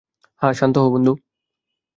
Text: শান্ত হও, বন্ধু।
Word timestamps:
শান্ত 0.41 0.75
হও, 0.77 0.89
বন্ধু। 0.93 1.13